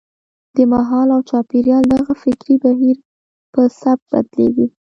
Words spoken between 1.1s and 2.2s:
او چاپېریال دغه